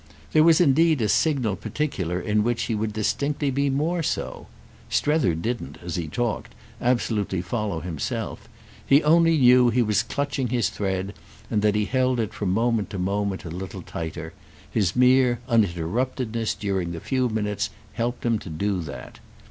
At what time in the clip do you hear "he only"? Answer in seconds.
8.83-9.37